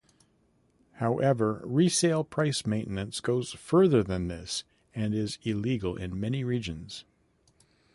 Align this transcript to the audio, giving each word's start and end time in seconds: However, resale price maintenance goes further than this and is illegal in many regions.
However, 0.93 1.61
resale 1.63 2.23
price 2.23 2.65
maintenance 2.65 3.19
goes 3.19 3.51
further 3.53 4.01
than 4.01 4.29
this 4.29 4.63
and 4.95 5.13
is 5.13 5.37
illegal 5.43 5.95
in 5.95 6.19
many 6.19 6.43
regions. 6.43 7.05